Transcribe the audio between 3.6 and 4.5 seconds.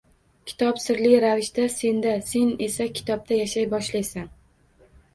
boshlaysan.